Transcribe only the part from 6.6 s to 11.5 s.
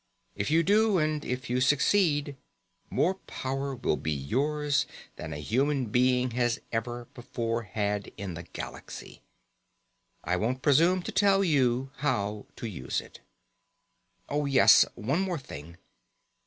ever before had in the galaxy. I won't presume to tell